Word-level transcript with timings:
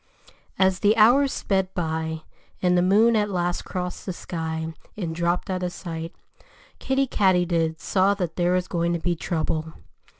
As 0.57 0.79
the 0.79 0.97
hours 0.97 1.31
sped 1.31 1.71
by 1.75 2.23
and 2.59 2.75
the 2.75 2.81
moon 2.81 3.15
at 3.15 3.29
last 3.29 3.65
crossed 3.65 4.03
the 4.07 4.13
sky 4.13 4.73
and 4.97 5.13
dropped 5.15 5.47
out 5.47 5.61
of 5.61 5.71
sight, 5.71 6.15
Kiddie 6.79 7.05
Katydid 7.05 7.79
saw 7.79 8.15
that 8.15 8.35
there 8.35 8.53
was 8.53 8.67
going 8.67 8.93
to 8.93 8.99
be 8.99 9.15
trouble. 9.15 9.73